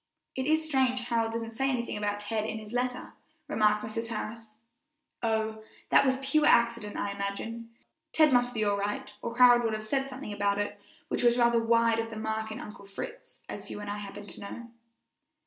[0.35, 3.13] "It is strange Harold didn't say anything about Ted in his letter,"
[3.47, 4.07] remarked Mrs.
[4.07, 4.57] Harris.
[5.21, 7.69] "Oh, that was pure accident, I imagine!
[8.11, 11.37] Ted must be all right, or Harold would have said something about it which was
[11.37, 14.71] rather wide of the mark in 'Uncle Fritz,' as you and I happen to know."